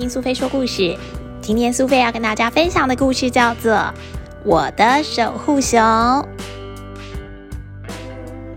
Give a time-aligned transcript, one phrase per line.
[0.00, 0.96] 听苏菲说故事。
[1.42, 3.72] 今天苏菲要跟大家分享的故事叫做
[4.46, 5.78] 《我的守护熊》。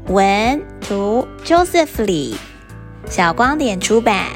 [0.08, 2.36] 文图 Joseph Lee，
[3.10, 4.28] 小光点出版。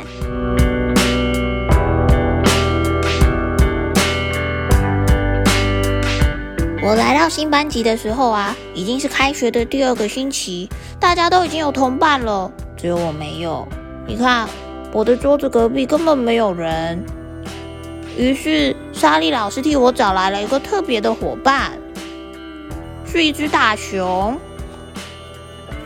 [6.84, 10.70] 我来到新班级的时候啊，已经是开学的第二个星期，
[11.00, 13.66] 大家都已经有同伴了，只有我没有。
[14.06, 14.46] 你看，
[14.98, 17.06] 我的桌子隔壁根本没有人。
[18.18, 21.74] 于是，莎莉老师替我找来了一个特别的伙伴，
[23.06, 24.36] 是一只大熊。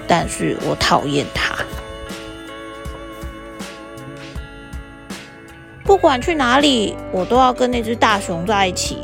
[0.07, 1.57] 但是我讨厌它，
[5.83, 8.99] 不管去哪里，我都要跟那只大熊在一起。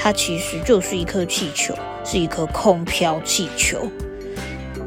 [0.00, 1.72] 它其实就是一颗气球，
[2.04, 3.88] 是一颗空飘气球。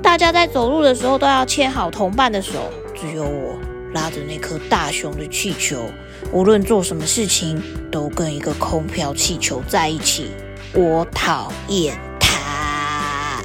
[0.04, 3.56] 大家在走路的时候都要牵好同伴的手，只有我
[3.94, 5.92] 拉着那颗大熊的气球，
[6.32, 7.62] 无论做什么事情
[7.92, 10.32] 都跟一个空飘气球在一起。
[10.74, 13.42] 我讨厌他。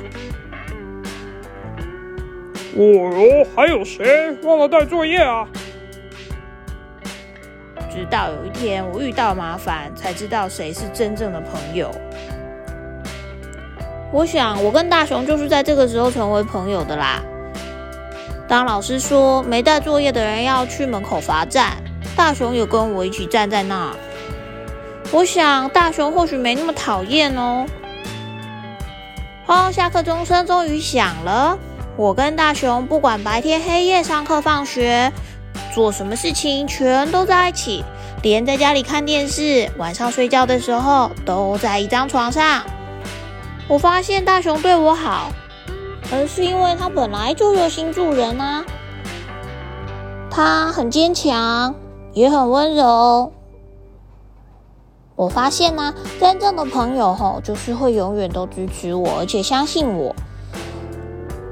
[2.77, 5.49] 哦哟，还有谁忘了带作业啊？
[7.91, 11.91] 直到有一天我遇到麻烦，才知道谁是真正的朋友。
[14.13, 17.23] 我想，我跟大熊就是在这个时候成为朋友的啦。
[18.49, 21.77] 当老师说没带作业的人要去门口罚站，
[22.17, 23.93] 大雄也跟我一起站在那。
[25.11, 27.67] 我想，大雄或许没那么讨厌哦。
[29.47, 31.59] 哦，下课钟声终于响了。
[31.97, 35.13] 我跟大雄不管白天黑夜，上课放学。
[35.75, 37.85] 做什么事情全都在一起，
[38.23, 42.65] 连在家里看电视、晚上睡觉的时候都在一张床上。
[43.69, 45.31] 我发现大熊对我好，
[46.13, 48.65] 而是因为他本来就热心助人啊。
[50.31, 51.75] 他很坚强，
[52.13, 53.33] 也很温柔。
[55.15, 60.15] 我发现呢，真正的朋友吼，就是会永远都支持我，而且相信我。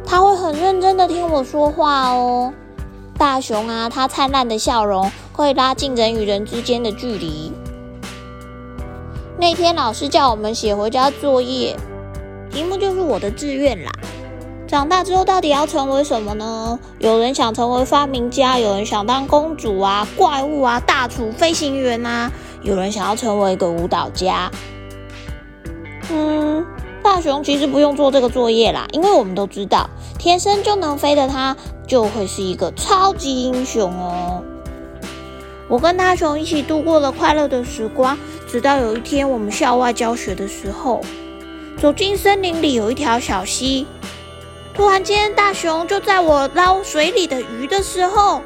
[0.06, 2.53] 他会很认真的听我说话哦。
[3.16, 7.53] 大熊啊，他灿烂的笑容会拉近人与人之间的距离。
[9.38, 11.75] 那天老师叫我们写回家作业，
[12.50, 13.91] 题目就是我的志愿啦。
[14.74, 16.76] 长大之后到底要成为什么呢？
[16.98, 22.28] 有人想成为发明家，有人想当公主啊、怪物啊、大厨、飞行员啊，
[22.60, 24.50] 有人想要成为一个舞蹈家。
[26.10, 26.66] 嗯。
[27.04, 34.42] 大熊其实不用做这个作业啦，因为我们都知道，天生就能飞的他就会是一个超级英雄哦。
[35.68, 38.18] 我跟大熊一起度过了快乐的时光，
[38.48, 41.00] 直到有一天我们校外教学的时候，
[41.78, 43.86] 走进森林里有一条小溪，
[44.74, 48.42] 突然间大熊就在我捞水里的鱼的时候，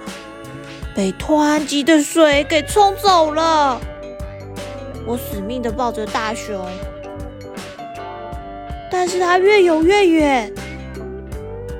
[0.94, 3.80] 被湍急的水给冲走了。
[5.06, 6.64] 我死命的抱着大熊。
[8.90, 10.52] 但是它越游越远，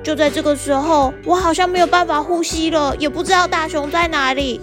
[0.02, 4.60] 就在这个时候，我好像没有办法呼吸了，也不知道大熊在哪里。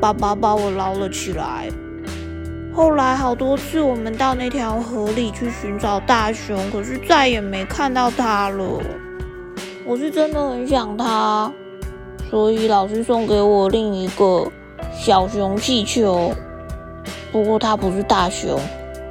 [0.00, 1.68] 爸爸把我捞了起来。
[2.78, 8.80] 后来好多次，我们到那条河里去寻找大熊，可是再也没看到它了。
[9.84, 11.52] 我是真的很想它，
[12.30, 14.46] 所以老师送给我另一个
[14.96, 16.32] 小熊气球。
[17.32, 18.56] 不过它不是大熊，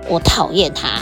[0.07, 1.01] 我讨厌它。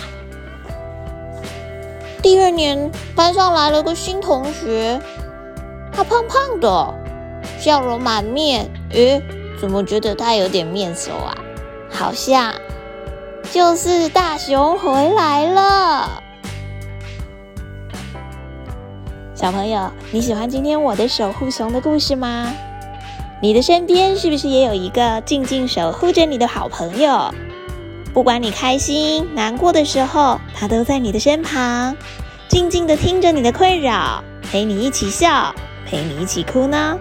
[2.23, 4.99] 第二年，班上来了个新同学，
[5.91, 6.93] 他胖胖的，
[7.59, 8.67] 笑容满面。
[8.89, 9.21] 诶，
[9.61, 11.37] 怎么觉得他有点面熟啊？
[11.89, 12.53] 好像
[13.51, 16.21] 就是大熊回来了。
[19.33, 22.51] 小朋友，你喜欢今天我的守护熊的故事吗？
[23.41, 27.33] 你的身边是不是也有一个静静守护着你的好朋友？
[28.13, 31.95] 不管你开心、难过的时候，他都在你的身旁，
[32.47, 35.53] 静静的听着你的困扰，陪你一起笑，
[35.85, 36.97] 陪你一起哭呢。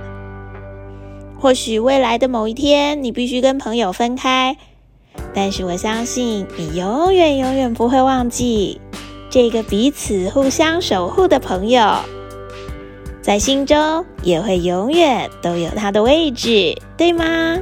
[1.39, 4.57] 或许未来的某一天，你必须跟朋友分开，
[5.33, 8.81] 但是我相信你永远永远不会忘记
[9.31, 11.97] 这个彼此互相守护的朋友，
[13.21, 17.59] 在心中也会永远都有他的位置，对吗？